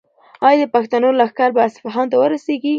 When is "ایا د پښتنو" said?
0.47-1.09